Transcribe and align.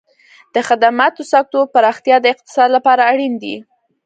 د 0.53 0.55
خدماتو 0.67 1.21
سکتور 1.33 1.65
پراختیا 1.73 2.17
د 2.21 2.25
اقتصاد 2.33 2.69
لپاره 2.75 3.01
اړین 3.11 3.33
دی. 3.43 3.55